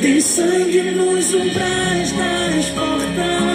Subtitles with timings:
[0.00, 3.49] Tem sangue nos umbrais das portas.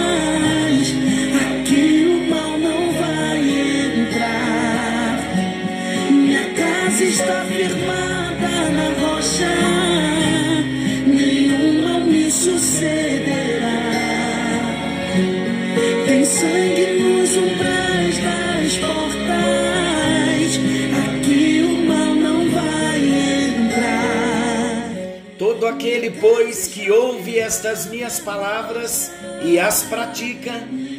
[25.86, 29.12] Aquele, pois, que ouve estas minhas palavras
[29.44, 30.52] e as pratica,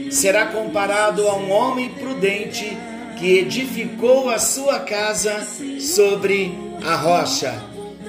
[0.09, 2.77] será comparado a um homem prudente
[3.19, 5.45] que edificou a sua casa
[5.77, 7.61] sobre a rocha.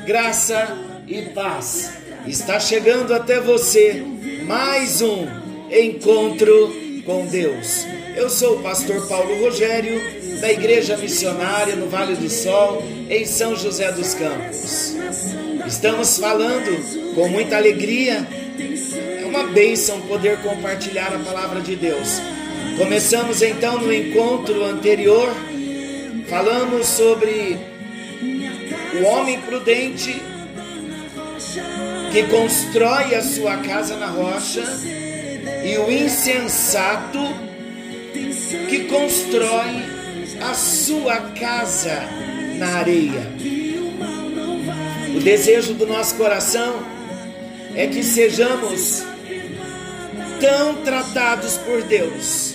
[0.07, 0.69] Graça
[1.09, 1.95] e paz.
[2.29, 4.05] Está chegando até você
[4.45, 5.27] mais um
[5.73, 6.73] encontro
[7.05, 7.87] com Deus.
[8.17, 10.01] Eu sou o pastor Paulo Rogério,
[10.41, 15.48] da Igreja Missionária no Vale do Sol, em São José dos Campos.
[15.69, 18.27] Estamos falando com muita alegria.
[19.21, 22.23] É uma bênção poder compartilhar a palavra de Deus.
[22.79, 25.29] Começamos então no encontro anterior,
[26.27, 27.59] falamos sobre
[28.99, 30.23] o homem prudente
[32.13, 34.65] que constrói a sua casa na rocha
[35.65, 37.19] e o insensato
[38.71, 39.83] que constrói
[40.41, 42.09] a sua casa
[42.59, 43.58] na areia.
[45.19, 46.81] O desejo do nosso coração
[47.75, 49.03] é que sejamos
[50.41, 52.55] tão tratados por Deus,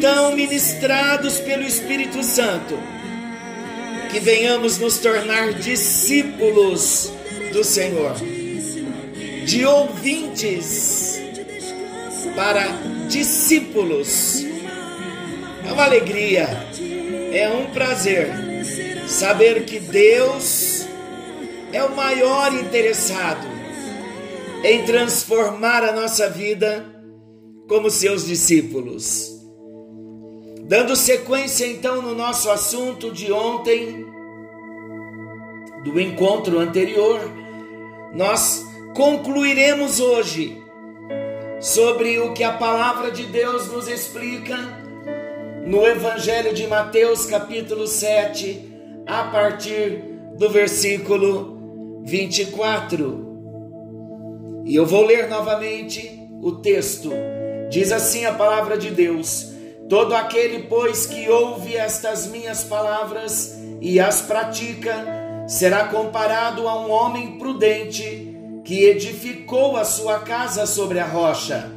[0.00, 2.78] tão ministrados pelo Espírito Santo,
[4.12, 7.12] que venhamos nos tornar discípulos
[7.52, 8.14] do Senhor,
[9.44, 11.20] de ouvintes
[12.36, 12.68] para
[13.08, 14.46] discípulos.
[15.68, 16.64] É uma alegria,
[17.32, 18.30] é um prazer
[19.08, 20.73] saber que Deus
[21.74, 23.48] é o maior interessado
[24.62, 26.86] em transformar a nossa vida
[27.68, 29.28] como seus discípulos.
[30.62, 34.06] Dando sequência então no nosso assunto de ontem,
[35.82, 37.20] do encontro anterior,
[38.14, 38.64] nós
[38.94, 40.56] concluiremos hoje
[41.60, 44.56] sobre o que a palavra de Deus nos explica
[45.66, 50.04] no Evangelho de Mateus, capítulo 7, a partir
[50.38, 51.53] do versículo
[52.04, 54.62] 24.
[54.66, 57.10] E eu vou ler novamente o texto.
[57.70, 59.52] Diz assim a palavra de Deus:
[59.88, 65.06] Todo aquele, pois, que ouve estas minhas palavras e as pratica,
[65.48, 71.70] será comparado a um homem prudente que edificou a sua casa sobre a rocha.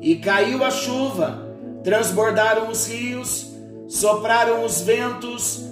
[0.00, 1.54] E caiu a chuva,
[1.84, 3.52] transbordaram os rios,
[3.86, 5.71] sopraram os ventos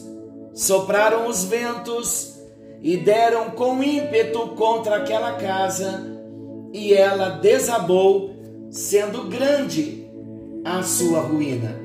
[0.53, 2.39] sopraram os ventos
[2.81, 6.09] e deram com ímpeto contra aquela casa,
[6.73, 8.35] e ela desabou,
[8.69, 10.09] sendo grande
[10.63, 11.79] a sua ruína.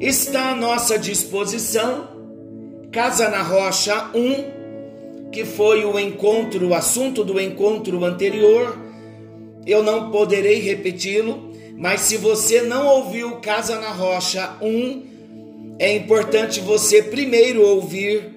[0.00, 2.14] Está à nossa disposição
[2.94, 8.78] Casa na Rocha 1, que foi o encontro, o assunto do encontro anterior.
[9.66, 15.13] Eu não poderei repeti-lo, mas se você não ouviu Casa na Rocha 1,
[15.78, 18.32] é importante você primeiro ouvir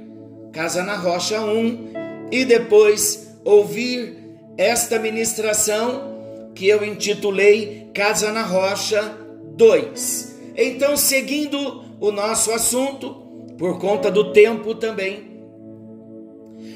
[0.51, 4.17] Casa na Rocha 1 e depois ouvir
[4.57, 9.15] esta ministração que eu intitulei Casa na Rocha
[9.55, 10.35] 2.
[10.55, 13.13] Então, seguindo o nosso assunto,
[13.57, 15.37] por conta do tempo também.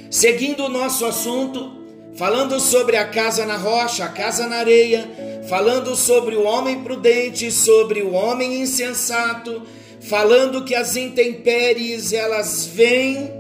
[0.10, 1.72] Seguindo o nosso assunto,
[2.16, 5.10] falando sobre a casa na rocha, a casa na areia,
[5.48, 9.62] falando sobre o homem prudente, sobre o homem insensato,
[10.02, 13.32] falando que as intempéries elas vêm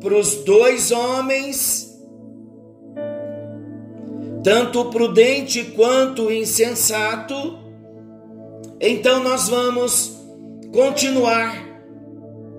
[0.00, 1.94] para os dois homens,
[4.42, 7.58] tanto o prudente quanto o insensato.
[8.80, 10.16] Então nós vamos
[10.72, 11.64] continuar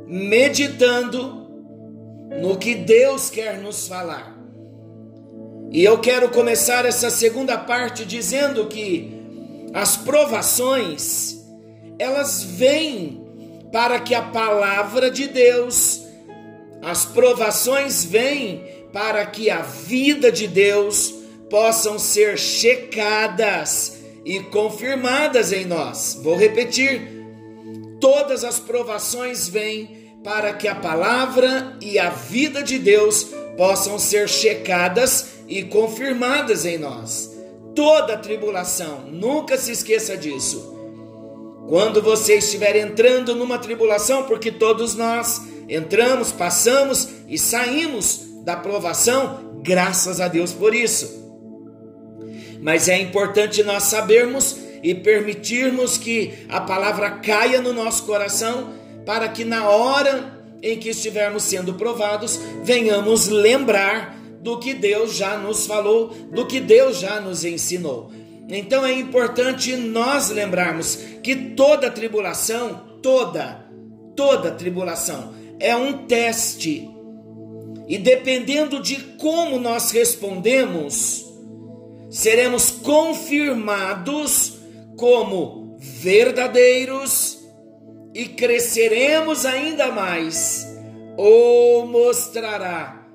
[0.06, 1.48] meditando
[2.42, 4.38] no que Deus quer nos falar.
[5.72, 9.12] E eu quero começar essa segunda parte dizendo que
[9.74, 11.37] as provações
[12.00, 13.26] elas vêm
[13.72, 16.02] para que a palavra de Deus,
[16.82, 18.64] as provações vêm
[18.94, 21.14] para que a vida de Deus
[21.50, 26.20] possam ser checadas e confirmadas em nós.
[26.22, 27.16] Vou repetir.
[28.00, 34.28] Todas as provações vêm para que a palavra e a vida de Deus possam ser
[34.30, 37.32] checadas e confirmadas em nós.
[37.74, 40.77] Toda tribulação, nunca se esqueça disso.
[41.68, 49.60] Quando você estiver entrando numa tribulação, porque todos nós entramos, passamos e saímos da provação,
[49.62, 51.26] graças a Deus por isso.
[52.62, 58.74] Mas é importante nós sabermos e permitirmos que a palavra caia no nosso coração,
[59.06, 65.38] para que na hora em que estivermos sendo provados, venhamos lembrar do que Deus já
[65.38, 68.12] nos falou, do que Deus já nos ensinou.
[68.50, 73.66] Então é importante nós lembrarmos que toda tribulação, toda,
[74.16, 76.90] toda tribulação é um teste.
[77.88, 81.26] E dependendo de como nós respondemos,
[82.10, 84.58] seremos confirmados
[84.98, 87.40] como verdadeiros
[88.14, 90.66] e cresceremos ainda mais,
[91.18, 93.06] ou mostrará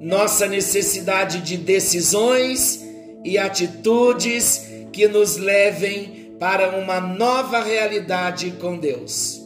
[0.00, 2.89] nossa necessidade de decisões
[3.24, 9.40] e atitudes que nos levem para uma nova realidade com Deus.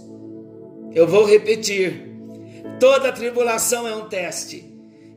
[0.95, 2.09] Eu vou repetir:
[2.79, 4.65] toda tribulação é um teste,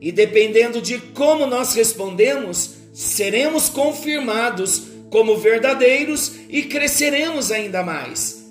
[0.00, 8.44] e dependendo de como nós respondemos, seremos confirmados como verdadeiros e cresceremos ainda mais.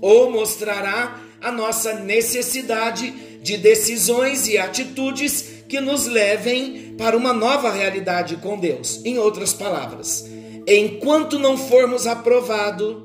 [0.00, 3.10] Ou mostrará a nossa necessidade
[3.42, 9.00] de decisões e atitudes que nos levem para uma nova realidade com Deus.
[9.04, 10.24] Em outras palavras,
[10.66, 12.96] enquanto não formos aprovados,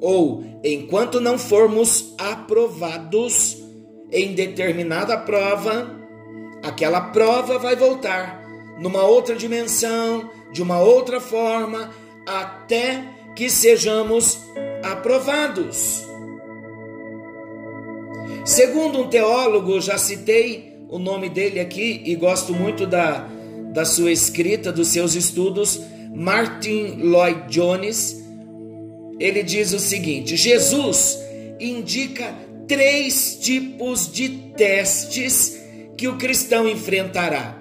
[0.00, 3.58] ou enquanto não formos aprovados
[4.12, 5.98] em determinada prova,
[6.62, 8.40] aquela prova vai voltar
[8.78, 11.90] numa outra dimensão, de uma outra forma,
[12.26, 13.04] até
[13.36, 14.38] que sejamos
[14.82, 16.09] aprovados.
[18.50, 23.28] Segundo um teólogo, já citei o nome dele aqui e gosto muito da,
[23.72, 25.80] da sua escrita, dos seus estudos,
[26.12, 28.20] Martin Lloyd Jones.
[29.20, 31.16] Ele diz o seguinte: Jesus
[31.60, 32.34] indica
[32.66, 35.56] três tipos de testes
[35.96, 37.56] que o cristão enfrentará.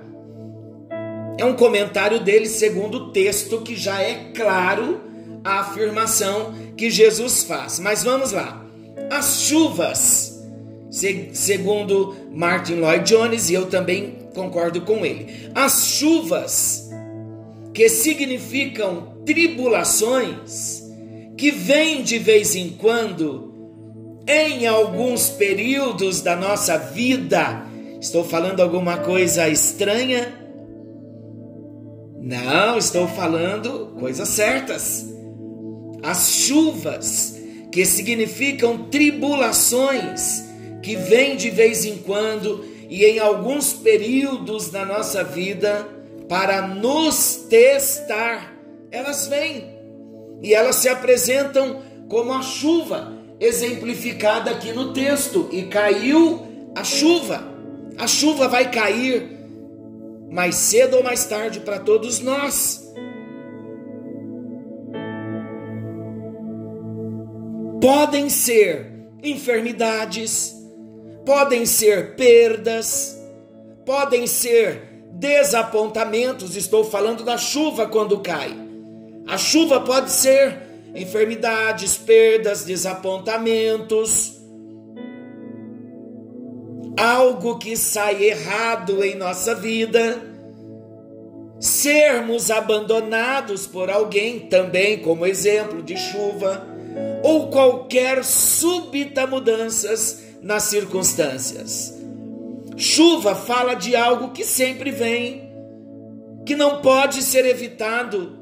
[1.38, 5.00] É um comentário dele segundo o texto que já é claro
[5.44, 7.78] a afirmação que Jesus faz.
[7.78, 8.66] Mas vamos lá.
[9.12, 10.29] As chuvas
[10.90, 15.50] segundo Martin Lloyd Jones, e eu também concordo com ele.
[15.54, 16.90] As chuvas,
[17.74, 20.84] que significam tribulações,
[21.38, 23.54] que vêm de vez em quando,
[24.28, 27.66] em alguns períodos da nossa vida.
[28.02, 30.34] Estou falando alguma coisa estranha?
[32.22, 35.08] Não, estou falando coisas certas.
[36.04, 37.38] As chuvas,
[37.72, 40.49] que significam tribulações,
[40.82, 45.88] que vem de vez em quando e em alguns períodos da nossa vida
[46.28, 48.56] para nos testar.
[48.92, 49.80] Elas vêm
[50.42, 55.48] e elas se apresentam como a chuva, exemplificada aqui no texto.
[55.52, 57.44] E caiu a chuva.
[57.98, 59.38] A chuva vai cair
[60.30, 62.88] mais cedo ou mais tarde para todos nós.
[67.82, 68.92] Podem ser
[69.24, 70.59] enfermidades,
[71.26, 73.18] podem ser perdas,
[73.86, 76.56] podem ser desapontamentos.
[76.56, 78.56] Estou falando da chuva quando cai.
[79.28, 84.40] A chuva pode ser enfermidades, perdas, desapontamentos,
[86.98, 90.22] algo que sai errado em nossa vida,
[91.60, 96.68] sermos abandonados por alguém, também como exemplo de chuva,
[97.24, 101.98] ou qualquer súbita mudanças nas circunstâncias.
[102.76, 105.52] Chuva fala de algo que sempre vem,
[106.46, 108.40] que não pode ser evitado,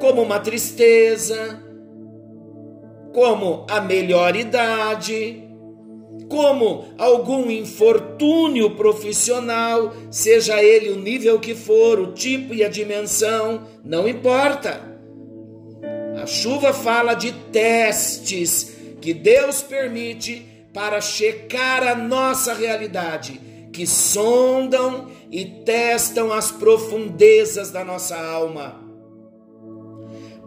[0.00, 1.62] como uma tristeza,
[3.12, 5.42] como a melhor idade,
[6.28, 13.66] como algum infortúnio profissional, seja ele o nível que for, o tipo e a dimensão,
[13.84, 14.80] não importa.
[16.20, 23.40] A chuva fala de testes que Deus permite para checar a nossa realidade,
[23.72, 28.78] que sondam e testam as profundezas da nossa alma.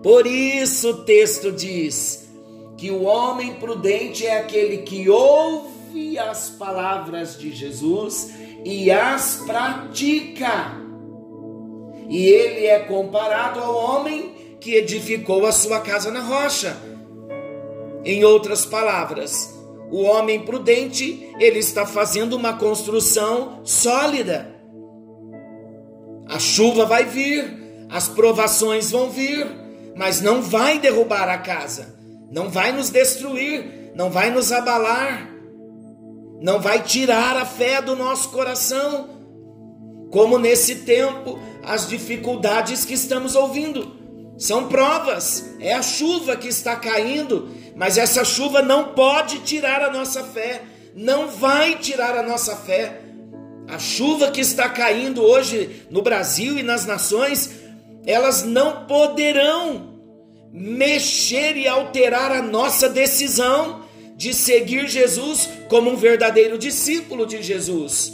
[0.04, 2.30] Por isso o texto diz:
[2.78, 8.32] que o homem prudente é aquele que ouve as palavras de Jesus
[8.64, 10.78] e as pratica.
[12.08, 16.78] E ele é comparado ao homem que edificou a sua casa na rocha.
[18.06, 19.59] Em outras palavras,
[19.92, 24.56] o homem prudente, ele está fazendo uma construção sólida.
[26.28, 29.48] A chuva vai vir, as provações vão vir,
[29.96, 32.00] mas não vai derrubar a casa
[32.32, 35.30] não vai nos destruir, não vai nos abalar,
[36.40, 39.10] não vai tirar a fé do nosso coração,
[40.12, 43.99] como nesse tempo as dificuldades que estamos ouvindo.
[44.40, 49.92] São provas, é a chuva que está caindo, mas essa chuva não pode tirar a
[49.92, 50.62] nossa fé,
[50.96, 53.02] não vai tirar a nossa fé.
[53.68, 57.52] A chuva que está caindo hoje no Brasil e nas nações,
[58.06, 60.00] elas não poderão
[60.54, 63.84] mexer e alterar a nossa decisão
[64.16, 68.14] de seguir Jesus como um verdadeiro discípulo de Jesus.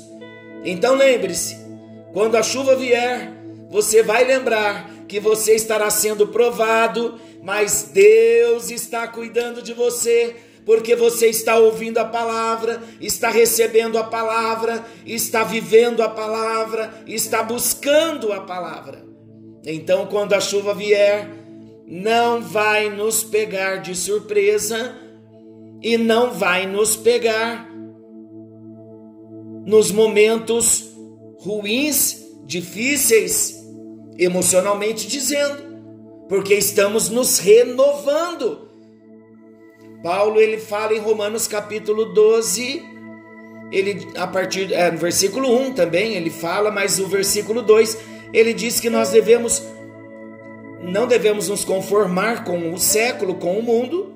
[0.63, 1.55] Então lembre-se,
[2.13, 3.31] quando a chuva vier,
[3.69, 10.35] você vai lembrar que você estará sendo provado, mas Deus está cuidando de você,
[10.65, 17.43] porque você está ouvindo a palavra, está recebendo a palavra, está vivendo a palavra, está
[17.43, 19.05] buscando a palavra.
[19.63, 21.29] Então, quando a chuva vier,
[21.87, 24.95] não vai nos pegar de surpresa
[25.81, 27.69] e não vai nos pegar
[29.65, 30.91] nos momentos
[31.39, 33.64] ruins, difíceis,
[34.17, 35.63] emocionalmente dizendo,
[36.27, 38.69] porque estamos nos renovando.
[40.03, 42.83] Paulo ele fala em Romanos capítulo 12,
[43.71, 47.97] ele a partir é, no versículo 1 também ele fala, mas o versículo 2
[48.33, 49.63] ele diz que nós devemos
[50.81, 54.13] não devemos nos conformar com o século, com o mundo,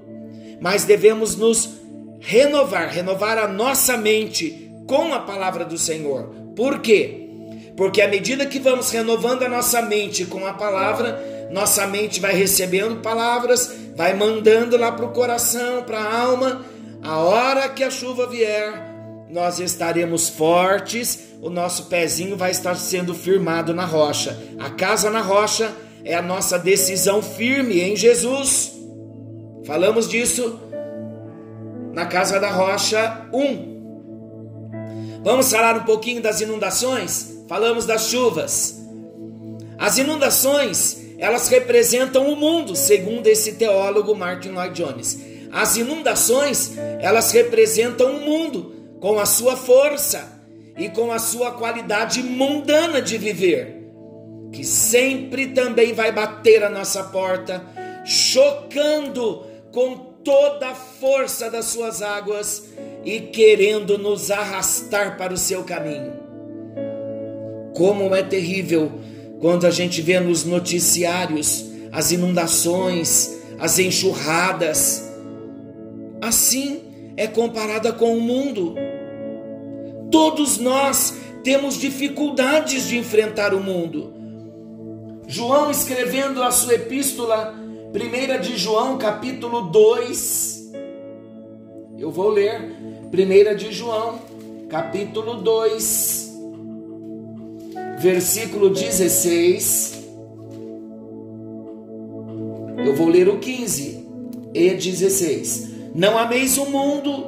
[0.62, 1.80] mas devemos nos
[2.20, 6.30] renovar, renovar a nossa mente com a palavra do Senhor.
[6.56, 7.29] Por quê?
[7.80, 12.34] Porque à medida que vamos renovando a nossa mente com a palavra, nossa mente vai
[12.34, 16.66] recebendo palavras, vai mandando lá para o coração, para a alma.
[17.02, 18.74] A hora que a chuva vier,
[19.30, 24.38] nós estaremos fortes, o nosso pezinho vai estar sendo firmado na rocha.
[24.60, 28.74] A casa na rocha é a nossa decisão firme em Jesus.
[29.66, 30.60] Falamos disso
[31.94, 35.22] na Casa da Rocha 1.
[35.24, 37.29] Vamos falar um pouquinho das inundações?
[37.50, 38.80] Falamos das chuvas.
[39.78, 45.20] As inundações, elas representam o mundo, segundo esse teólogo Martin Lloyd Jones.
[45.52, 50.40] As inundações, elas representam o mundo com a sua força
[50.78, 53.80] e com a sua qualidade mundana de viver
[54.52, 57.64] que sempre também vai bater a nossa porta,
[58.06, 62.66] chocando com toda a força das suas águas
[63.06, 66.19] e querendo nos arrastar para o seu caminho.
[67.76, 68.92] Como é terrível
[69.40, 75.10] quando a gente vê nos noticiários as inundações, as enxurradas.
[76.22, 76.82] Assim
[77.18, 78.76] é comparada com o mundo.
[80.12, 84.20] Todos nós temos dificuldades de enfrentar o mundo
[85.32, 87.54] João escrevendo a sua epístola,
[87.94, 90.72] 1 de João, capítulo 2.
[92.00, 92.60] Eu vou ler
[93.14, 94.18] 1 de João,
[94.68, 96.29] capítulo 2,
[98.00, 100.08] versículo 16.
[102.86, 104.08] Eu vou ler o 15
[104.54, 105.70] e 16.
[105.94, 107.26] Não ameis o mundo,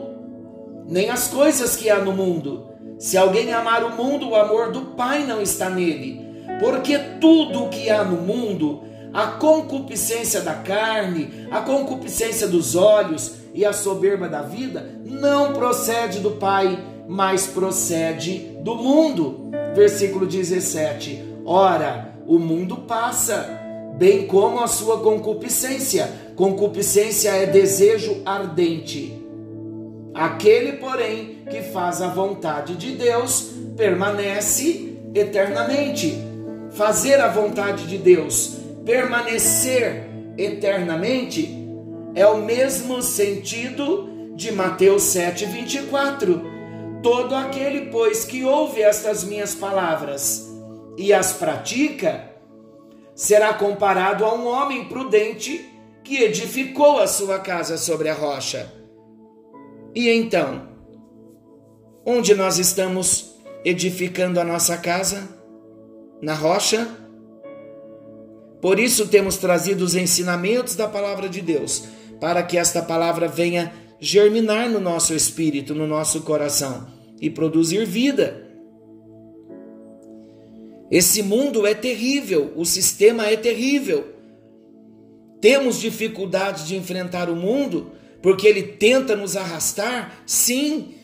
[0.87, 2.67] nem as coisas que há no mundo.
[2.97, 6.21] Se alguém amar o mundo, o amor do Pai não está nele.
[6.59, 13.33] Porque tudo o que há no mundo, a concupiscência da carne, a concupiscência dos olhos
[13.53, 19.51] e a soberba da vida, não procede do Pai, mas procede do mundo.
[19.73, 21.23] Versículo 17.
[21.45, 23.59] Ora, o mundo passa,
[23.97, 26.09] bem como a sua concupiscência.
[26.35, 29.17] Concupiscência é desejo ardente.
[30.13, 36.31] Aquele, porém, que faz a vontade de Deus permanece eternamente
[36.71, 41.57] fazer a vontade de Deus, permanecer eternamente,
[42.15, 46.50] é o mesmo sentido de Mateus 7, 24.
[47.01, 50.48] Todo aquele, pois, que ouve estas minhas palavras
[50.98, 52.31] e as pratica,
[53.15, 55.67] será comparado a um homem prudente
[56.03, 58.72] que edificou a sua casa sobre a rocha.
[59.96, 60.70] E então,
[62.05, 65.27] onde nós estamos edificando a nossa casa?
[66.22, 66.88] Na rocha?
[68.62, 71.84] Por isso temos trazido os ensinamentos da palavra de Deus,
[72.20, 76.88] para que esta palavra venha germinar no nosso espírito, no nosso coração
[77.22, 78.50] e produzir vida.
[80.89, 84.15] Esse mundo é terrível, o sistema é terrível.
[85.39, 87.91] Temos dificuldade de enfrentar o mundo
[88.24, 90.24] porque ele tenta nos arrastar?
[90.25, 90.96] Sim.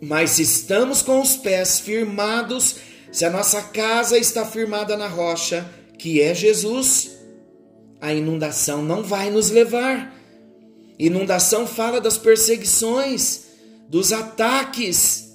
[0.00, 2.76] Mas se estamos com os pés firmados,
[3.12, 7.10] se a nossa casa está firmada na rocha, que é Jesus,
[8.00, 10.19] a inundação não vai nos levar.
[11.06, 13.44] Inundação fala das perseguições,
[13.88, 15.34] dos ataques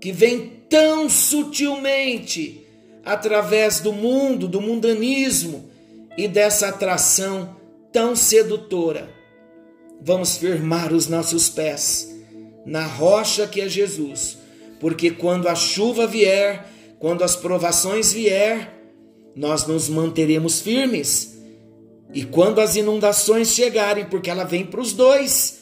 [0.00, 2.66] que vêm tão sutilmente
[3.04, 5.68] através do mundo, do mundanismo
[6.16, 7.56] e dessa atração
[7.92, 9.12] tão sedutora.
[10.00, 12.10] Vamos firmar os nossos pés
[12.64, 14.38] na rocha que é Jesus,
[14.80, 16.66] porque quando a chuva vier,
[16.98, 18.82] quando as provações vier,
[19.36, 21.38] nós nos manteremos firmes.
[22.12, 25.60] E quando as inundações chegarem, porque ela vem para os dois,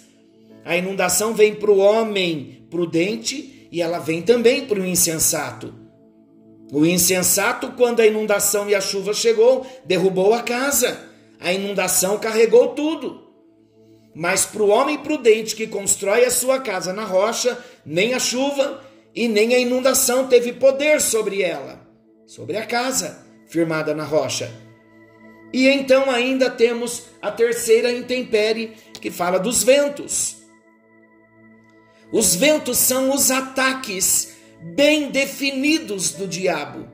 [0.64, 5.75] a inundação vem para o homem prudente e ela vem também para o insensato.
[6.73, 11.08] O insensato, quando a inundação e a chuva chegou, derrubou a casa.
[11.41, 13.28] A inundação carregou tudo.
[14.15, 18.82] Mas para o homem prudente que constrói a sua casa na rocha, nem a chuva
[19.15, 21.80] e nem a inundação teve poder sobre ela,
[22.26, 24.68] sobre a casa firmada na rocha.
[25.52, 30.37] E então ainda temos a terceira intempérie que fala dos ventos.
[32.13, 34.37] Os ventos são os ataques
[34.75, 36.89] bem definidos do diabo.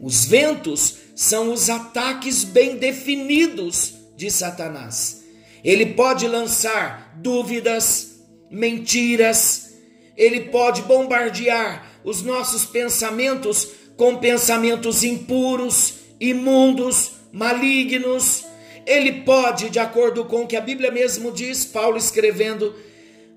[0.00, 5.24] Os ventos são os ataques bem definidos de Satanás.
[5.64, 9.74] Ele pode lançar dúvidas, mentiras,
[10.16, 18.44] ele pode bombardear os nossos pensamentos com pensamentos impuros, imundos, malignos.
[18.86, 22.74] Ele pode, de acordo com o que a Bíblia mesmo diz, Paulo escrevendo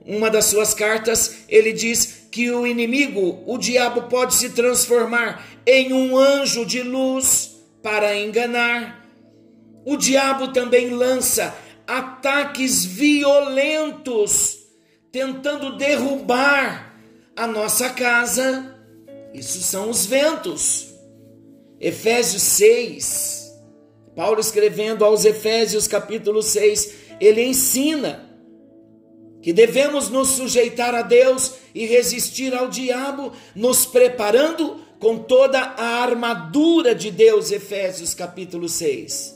[0.06, 5.94] uma das suas cartas, ele diz que o inimigo, o diabo, pode se transformar em
[5.94, 7.52] um anjo de luz
[7.84, 9.06] para enganar.
[9.86, 11.54] O diabo também lança
[11.86, 14.60] ataques violentos,
[15.12, 16.96] tentando derrubar
[17.36, 18.76] a nossa casa.
[19.34, 20.88] Isso são os ventos.
[21.80, 23.41] Efésios 6,
[24.16, 28.30] Paulo escrevendo aos Efésios capítulo 6, ele ensina
[29.42, 36.04] que devemos nos sujeitar a Deus e resistir ao diabo, nos preparando com toda a
[36.04, 39.36] armadura de Deus, Efésios capítulo 6.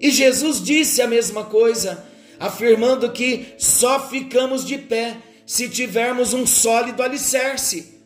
[0.00, 2.04] E Jesus disse a mesma coisa,
[2.38, 8.00] afirmando que só ficamos de pé se tivermos um sólido alicerce.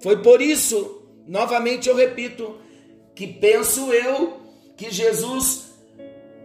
[0.00, 2.58] Foi por isso, novamente eu repito,
[3.14, 4.39] que penso eu
[4.80, 5.74] que Jesus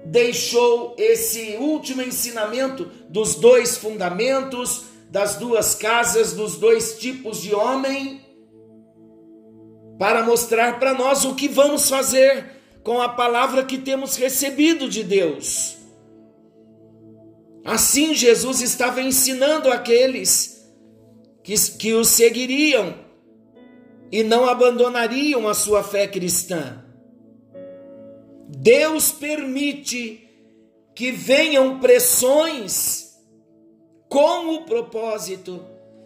[0.04, 8.20] deixou esse último ensinamento dos dois fundamentos, das duas casas, dos dois tipos de homem,
[9.98, 12.46] para mostrar para nós o que vamos fazer
[12.84, 15.78] com a palavra que temos recebido de Deus.
[17.64, 20.70] Assim, Jesus estava ensinando aqueles
[21.42, 22.96] que, que o seguiriam
[24.12, 26.85] e não abandonariam a sua fé cristã.
[28.62, 30.28] Deus permite
[30.96, 33.14] que venham pressões
[34.08, 35.66] com o propósito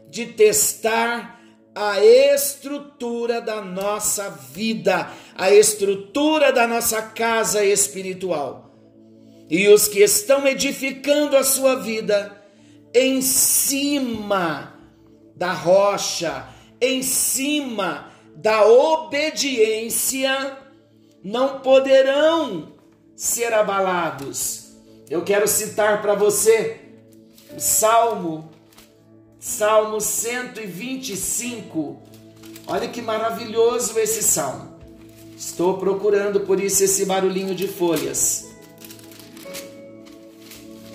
[0.09, 1.39] de testar
[1.75, 8.75] a estrutura da nossa vida, a estrutura da nossa casa espiritual.
[9.49, 12.35] E os que estão edificando a sua vida
[12.93, 14.75] em cima
[15.35, 16.47] da rocha,
[16.81, 20.57] em cima da obediência,
[21.23, 22.73] não poderão
[23.15, 24.73] ser abalados.
[25.09, 26.81] Eu quero citar para você
[27.55, 28.49] o Salmo,
[29.39, 31.99] Salmo 125.
[32.67, 34.77] Olha que maravilhoso esse salmo.
[35.35, 38.47] Estou procurando por isso esse barulhinho de folhas.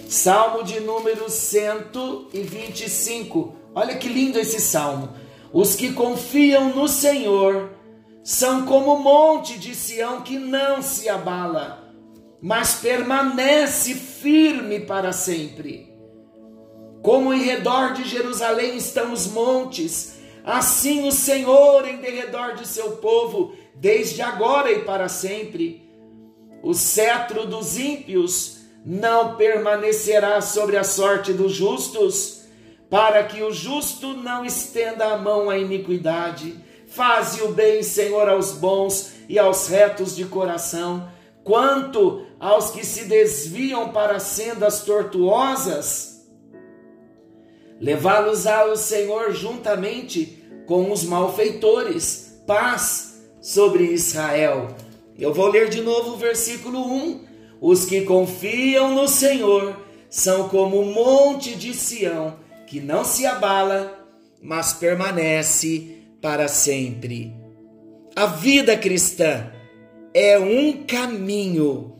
[0.09, 3.57] Salmo de número 125.
[3.75, 5.09] Olha que lindo esse salmo.
[5.53, 7.74] Os que confiam no Senhor
[8.25, 11.95] são como o monte de Sião que não se abala,
[12.41, 15.93] mas permanece firme para sempre.
[17.03, 22.93] Como em redor de Jerusalém estão os montes, assim o Senhor em derredor de seu
[22.93, 25.87] povo, desde agora e para sempre.
[26.63, 32.45] O cetro dos ímpios não permanecerá sobre a sorte dos justos,
[32.89, 36.64] para que o justo não estenda a mão à iniquidade.
[36.95, 41.09] Faze o bem, Senhor, aos bons e aos retos de coração.
[41.43, 46.25] Quanto aos que se desviam para sendas tortuosas,
[47.81, 52.41] levá-los-á o Senhor juntamente com os malfeitores.
[52.47, 54.69] Paz sobre Israel.
[55.19, 57.25] Eu vou ler de novo o versículo 1.
[57.61, 59.77] Os que confiam no Senhor
[60.09, 62.37] são como o monte de Sião,
[62.69, 64.07] que não se abala,
[64.41, 67.37] mas permanece para sempre.
[68.17, 69.53] A vida cristã
[70.15, 71.95] é um caminho,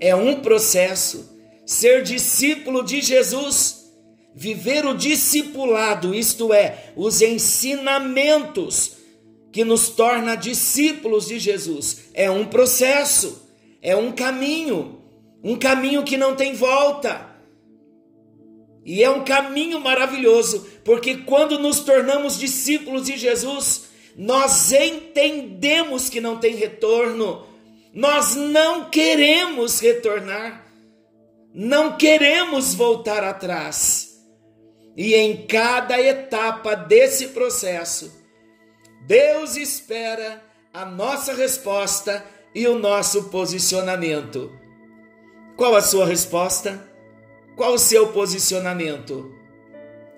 [0.00, 1.36] é um processo.
[1.66, 3.92] Ser discípulo de Jesus,
[4.34, 8.96] viver o discipulado, isto é, os ensinamentos
[9.52, 13.46] que nos torna discípulos de Jesus, é um processo,
[13.82, 14.96] é um caminho
[15.46, 17.24] um caminho que não tem volta.
[18.84, 26.20] E é um caminho maravilhoso, porque quando nos tornamos discípulos de Jesus, nós entendemos que
[26.20, 27.44] não tem retorno,
[27.92, 30.64] nós não queremos retornar,
[31.52, 34.14] não queremos voltar atrás.
[34.96, 38.24] E em cada etapa desse processo,
[39.08, 40.40] Deus espera
[40.72, 44.52] a nossa resposta e o nosso posicionamento.
[45.56, 46.80] Qual a sua resposta?
[47.56, 49.35] Qual o seu posicionamento?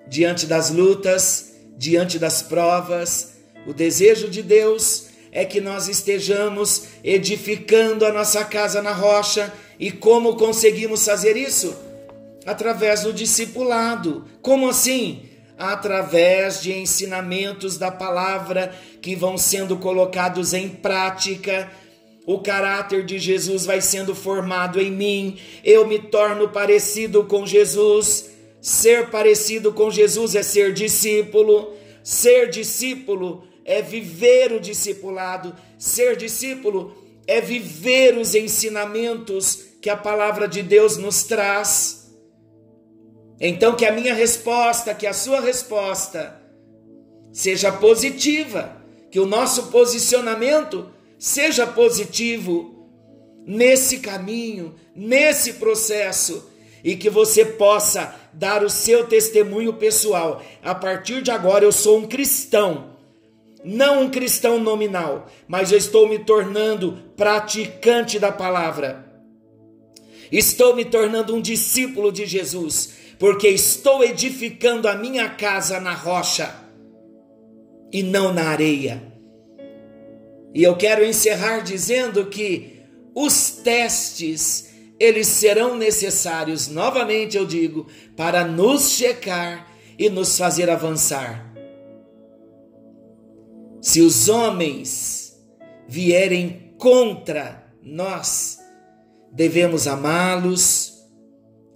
[0.09, 3.35] Diante das lutas, diante das provas,
[3.67, 9.53] o desejo de Deus é que nós estejamos edificando a nossa casa na rocha.
[9.79, 11.77] E como conseguimos fazer isso?
[12.47, 14.25] Através do discipulado.
[14.41, 15.23] Como assim?
[15.59, 21.71] Através de ensinamentos da palavra que vão sendo colocados em prática
[22.29, 28.27] o caráter de Jesus vai sendo formado em mim, eu me torno parecido com Jesus.
[28.61, 36.95] Ser parecido com Jesus é ser discípulo, ser discípulo é viver o discipulado, ser discípulo
[37.27, 42.11] é viver os ensinamentos que a palavra de Deus nos traz.
[43.41, 46.43] Então, que a minha resposta, que a sua resposta
[47.33, 52.89] seja positiva, que o nosso posicionamento Seja positivo
[53.45, 56.48] nesse caminho, nesse processo
[56.83, 60.43] e que você possa dar o seu testemunho pessoal.
[60.63, 62.97] A partir de agora eu sou um cristão.
[63.65, 69.05] Não um cristão nominal, mas eu estou me tornando praticante da palavra.
[70.31, 76.55] Estou me tornando um discípulo de Jesus, porque estou edificando a minha casa na rocha
[77.93, 79.03] e não na areia.
[80.55, 82.81] E eu quero encerrar dizendo que
[83.15, 91.53] os testes eles serão necessários, novamente eu digo, para nos checar e nos fazer avançar.
[93.81, 95.39] Se os homens
[95.87, 98.59] vierem contra nós,
[99.33, 101.07] devemos amá-los,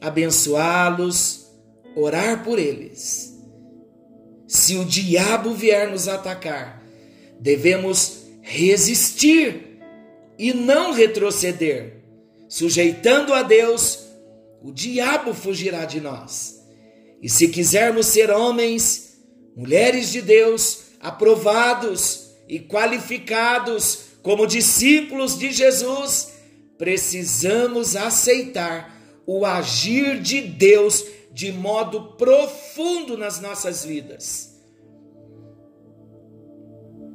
[0.00, 1.46] abençoá-los,
[1.94, 3.32] orar por eles.
[4.46, 6.82] Se o diabo vier nos atacar,
[7.40, 9.80] devemos resistir
[10.38, 12.01] e não retroceder.
[12.52, 14.00] Sujeitando a Deus,
[14.62, 16.62] o diabo fugirá de nós.
[17.22, 19.16] E se quisermos ser homens,
[19.56, 26.32] mulheres de Deus, aprovados e qualificados como discípulos de Jesus,
[26.76, 34.60] precisamos aceitar o agir de Deus de modo profundo nas nossas vidas.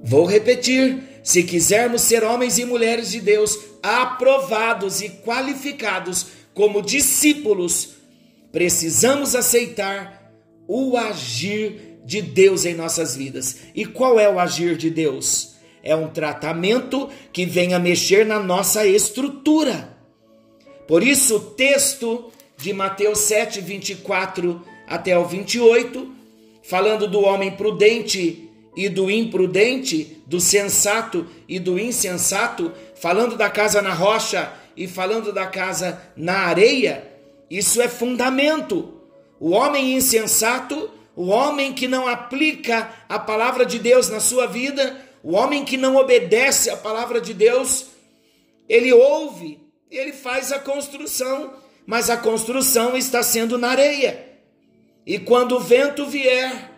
[0.04, 7.96] Vou repetir: se quisermos ser homens e mulheres de Deus aprovados e qualificados como discípulos,
[8.50, 10.32] precisamos aceitar
[10.66, 13.58] o agir de Deus em nossas vidas.
[13.76, 15.56] E qual é o agir de Deus?
[15.84, 19.98] É um tratamento que vem a mexer na nossa estrutura.
[20.88, 26.10] Por isso, o texto de Mateus 7, 24 até o 28,
[26.64, 28.47] falando do homem prudente
[28.78, 35.34] e do imprudente, do sensato e do insensato, falando da casa na rocha e falando
[35.34, 37.12] da casa na areia,
[37.50, 38.94] isso é fundamento.
[39.40, 44.96] O homem insensato, o homem que não aplica a palavra de Deus na sua vida,
[45.24, 47.88] o homem que não obedece a palavra de Deus,
[48.70, 49.60] ele ouve
[49.90, 51.54] Ele faz a construção,
[51.86, 54.38] mas a construção está sendo na areia.
[55.06, 56.77] E quando o vento vier,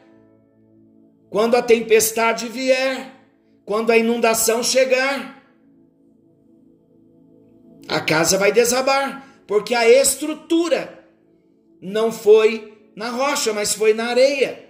[1.30, 3.16] quando a tempestade vier,
[3.66, 5.44] quando a inundação chegar,
[7.88, 11.08] a casa vai desabar, porque a estrutura
[11.82, 14.68] não foi na rocha, mas foi na areia.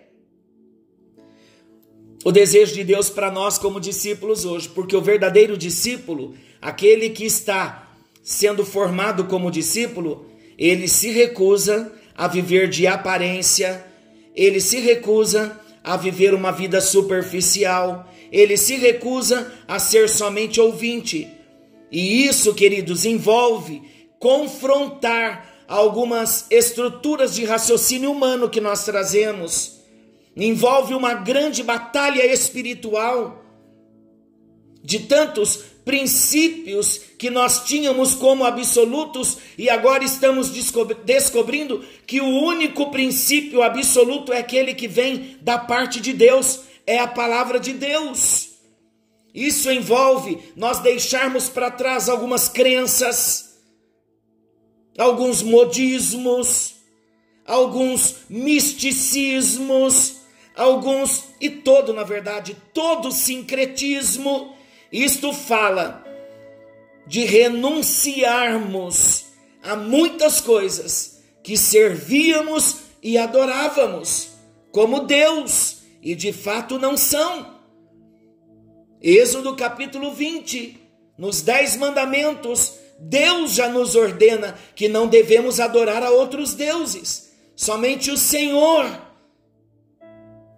[2.23, 7.25] O desejo de Deus para nós como discípulos hoje, porque o verdadeiro discípulo, aquele que
[7.25, 7.89] está
[8.21, 13.85] sendo formado como discípulo, ele se recusa a viver de aparência,
[14.35, 21.27] ele se recusa a viver uma vida superficial, ele se recusa a ser somente ouvinte.
[21.91, 23.81] E isso, queridos, envolve
[24.19, 29.79] confrontar algumas estruturas de raciocínio humano que nós trazemos.
[30.35, 33.43] Envolve uma grande batalha espiritual
[34.83, 40.51] de tantos princípios que nós tínhamos como absolutos e agora estamos
[41.03, 46.99] descobrindo que o único princípio absoluto é aquele que vem da parte de Deus, é
[46.99, 48.49] a palavra de Deus.
[49.33, 53.57] Isso envolve nós deixarmos para trás algumas crenças,
[54.95, 56.75] alguns modismos,
[57.47, 60.17] alguns misticismos,
[60.55, 64.58] alguns e todo, na verdade, todo sincretismo.
[64.91, 66.03] Isto fala
[67.05, 69.25] de renunciarmos
[69.63, 74.29] a muitas coisas que servíamos e adorávamos
[74.71, 77.59] como Deus e de fato não são.
[79.01, 80.79] Êxodo capítulo 20,
[81.17, 88.11] nos Dez Mandamentos, Deus já nos ordena que não devemos adorar a outros deuses, somente
[88.11, 89.07] o Senhor.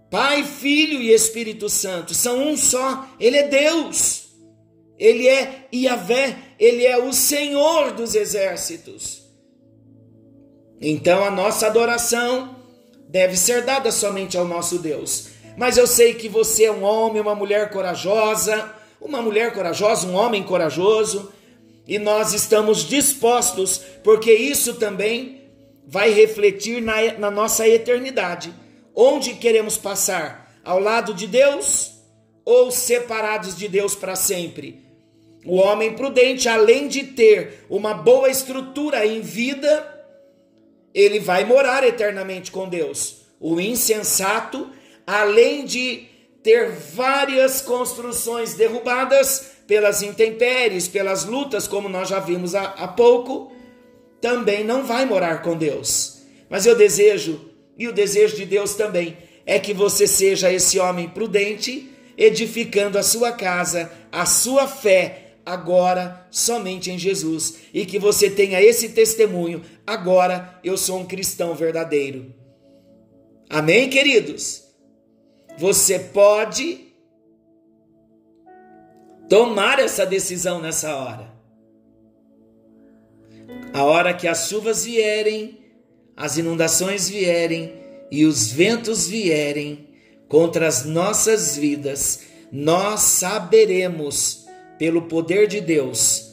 [0.10, 4.21] Pai, Filho e Espírito Santo são um só, Ele é Deus,
[5.02, 9.24] Ele é Iavé, Ele é o Senhor dos exércitos.
[10.80, 12.56] Então a nossa adoração
[13.10, 17.22] deve ser dada somente ao nosso Deus mas eu sei que você é um homem,
[17.22, 21.32] uma mulher corajosa, uma mulher corajosa, um homem corajoso,
[21.88, 25.42] e nós estamos dispostos, porque isso também
[25.86, 28.54] vai refletir na, na nossa eternidade.
[28.96, 30.60] Onde queremos passar?
[30.64, 31.92] Ao lado de Deus
[32.46, 34.91] ou separados de Deus para sempre?
[35.46, 40.06] O homem prudente, além de ter uma boa estrutura em vida,
[40.94, 43.22] ele vai morar eternamente com Deus.
[43.40, 44.70] O insensato,
[45.06, 46.06] além de
[46.44, 53.52] ter várias construções derrubadas pelas intempéries, pelas lutas, como nós já vimos há, há pouco,
[54.20, 56.22] também não vai morar com Deus.
[56.50, 61.10] Mas eu desejo, e o desejo de Deus também, é que você seja esse homem
[61.10, 68.30] prudente, edificando a sua casa, a sua fé, agora somente em Jesus, e que você
[68.30, 72.34] tenha esse testemunho, agora eu sou um cristão verdadeiro.
[73.50, 74.64] Amém, queridos?
[75.58, 76.88] Você pode
[79.28, 81.32] tomar essa decisão nessa hora.
[83.74, 85.60] A hora que as chuvas vierem,
[86.16, 87.74] as inundações vierem
[88.12, 89.90] e os ventos vierem
[90.28, 94.41] contra as nossas vidas, nós saberemos,
[94.82, 96.32] pelo poder de Deus,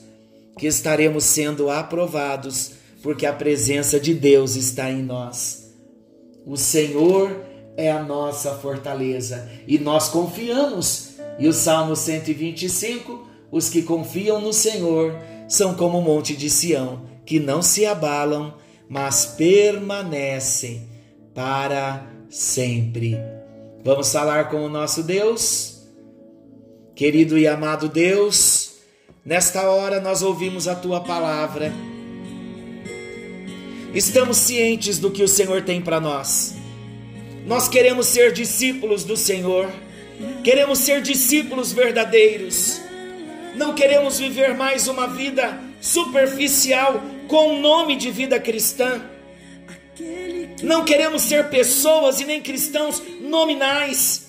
[0.58, 2.70] que estaremos sendo aprovados,
[3.02, 5.74] porque a presença de Deus está em nós.
[6.46, 7.44] O Senhor
[7.76, 11.10] é a nossa fortaleza e nós confiamos.
[11.38, 15.14] E o Salmo 125: os que confiam no Senhor
[15.46, 18.54] são como o monte de Sião, que não se abalam,
[18.88, 20.88] mas permanecem
[21.34, 23.14] para sempre.
[23.84, 25.77] Vamos falar com o nosso Deus?
[26.98, 28.72] Querido e amado Deus,
[29.24, 31.72] nesta hora nós ouvimos a tua palavra.
[33.94, 36.56] Estamos cientes do que o Senhor tem para nós.
[37.46, 39.70] Nós queremos ser discípulos do Senhor,
[40.42, 42.80] queremos ser discípulos verdadeiros,
[43.54, 49.00] não queremos viver mais uma vida superficial com o nome de vida cristã.
[50.64, 54.27] Não queremos ser pessoas e nem cristãos nominais,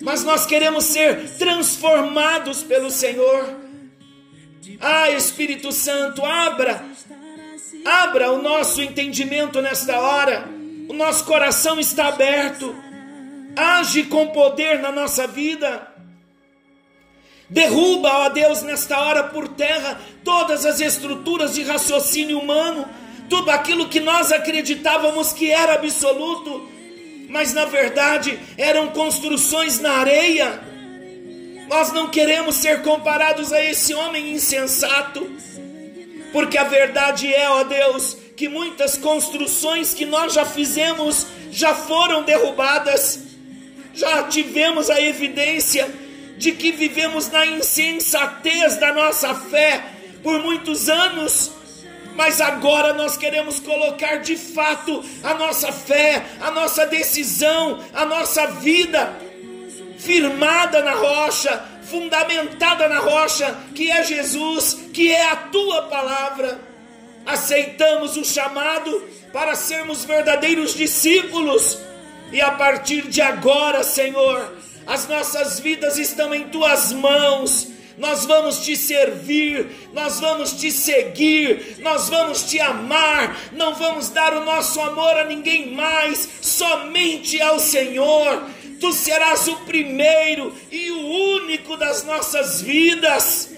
[0.00, 3.58] mas nós queremos ser transformados pelo Senhor.
[4.80, 6.84] Ah, Espírito Santo, abra,
[7.84, 10.60] abra o nosso entendimento nesta hora
[10.90, 12.74] o nosso coração está aberto.
[13.54, 15.86] Age com poder na nossa vida.
[17.48, 22.88] Derruba, ó Deus, nesta hora por terra todas as estruturas de raciocínio humano,
[23.28, 26.68] tudo aquilo que nós acreditávamos que era absoluto,
[27.30, 30.60] mas na verdade eram construções na areia.
[31.68, 35.30] Nós não queremos ser comparados a esse homem insensato.
[36.32, 42.22] Porque a verdade é, ó Deus, que muitas construções que nós já fizemos já foram
[42.22, 43.20] derrubadas,
[43.94, 45.88] já tivemos a evidência
[46.36, 49.84] de que vivemos na insensatez da nossa fé
[50.22, 51.52] por muitos anos,
[52.14, 58.46] mas agora nós queremos colocar de fato a nossa fé, a nossa decisão, a nossa
[58.46, 59.16] vida
[59.98, 66.60] firmada na rocha, fundamentada na rocha, que é Jesus, que é a tua palavra.
[67.26, 71.78] Aceitamos o chamado para sermos verdadeiros discípulos,
[72.32, 77.69] e a partir de agora, Senhor, as nossas vidas estão em tuas mãos.
[78.00, 84.32] Nós vamos te servir, nós vamos te seguir, nós vamos te amar, não vamos dar
[84.32, 88.42] o nosso amor a ninguém mais, somente ao Senhor
[88.80, 91.06] tu serás o primeiro e o
[91.42, 93.50] único das nossas vidas.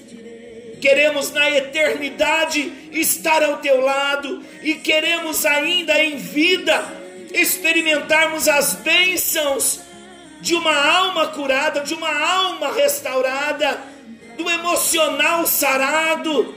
[0.80, 6.84] Queremos na eternidade estar ao teu lado e queremos ainda em vida
[7.32, 9.80] experimentarmos as bênçãos
[10.40, 13.91] de uma alma curada, de uma alma restaurada,
[14.42, 16.54] do emocional sarado,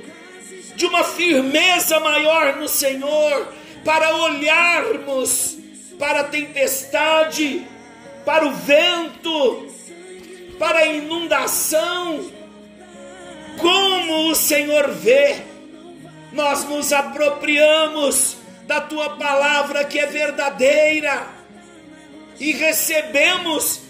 [0.76, 5.58] de uma firmeza maior no Senhor, para olharmos
[5.98, 7.66] para a tempestade
[8.26, 9.68] para o vento,
[10.58, 12.32] para a inundação.
[13.60, 15.44] Como o Senhor vê,
[16.34, 21.28] nós nos apropriamos da tua palavra que é verdadeira
[22.40, 23.82] e recebemos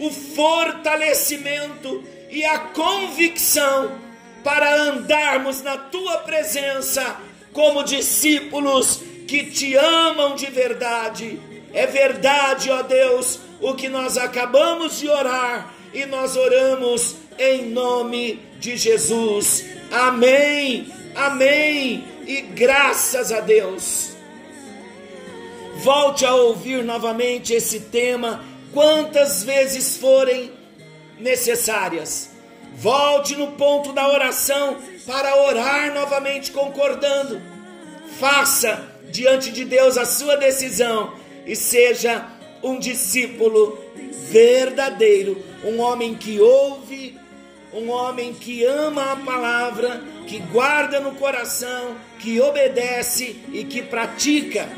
[0.00, 2.02] o fortalecimento
[2.34, 3.96] e a convicção
[4.42, 7.16] para andarmos na tua presença
[7.52, 11.40] como discípulos que te amam de verdade.
[11.72, 18.40] É verdade, ó Deus, o que nós acabamos de orar e nós oramos em nome
[18.58, 19.64] de Jesus.
[19.92, 24.12] Amém, amém e graças a Deus.
[25.76, 30.63] Volte a ouvir novamente esse tema quantas vezes forem
[31.24, 32.30] necessárias.
[32.76, 37.40] Volte no ponto da oração para orar novamente concordando.
[38.20, 41.14] Faça diante de Deus a sua decisão
[41.46, 42.28] e seja
[42.62, 43.78] um discípulo
[44.28, 47.18] verdadeiro, um homem que ouve,
[47.72, 54.68] um homem que ama a palavra, que guarda no coração, que obedece e que pratica,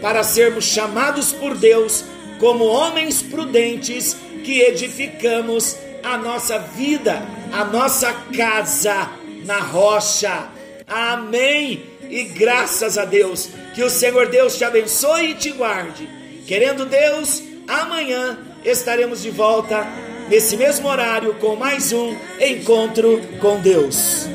[0.00, 2.04] para sermos chamados por Deus
[2.38, 5.76] como homens prudentes que edificamos
[6.12, 9.10] a nossa vida, a nossa casa
[9.44, 10.48] na rocha.
[10.86, 11.84] Amém.
[12.08, 16.16] E graças a Deus, que o Senhor Deus te abençoe e te guarde
[16.46, 19.84] Querendo Deus, amanhã estaremos de volta
[20.28, 24.28] nesse mesmo horário com mais um encontro com Deus.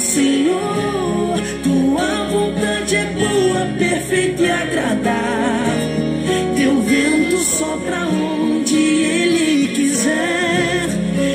[0.00, 0.69] Senhor,
[4.80, 6.54] agradável.
[6.56, 10.88] Teu vento sopra onde ele quiser.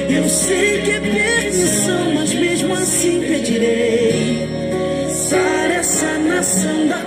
[0.10, 4.48] Eu sei que é permissão, mas mesmo assim pedirei.
[5.10, 7.05] Sara essa nação da